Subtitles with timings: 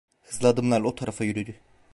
[0.21, 1.55] Hızlı adımlarla o tarafa yürüdü.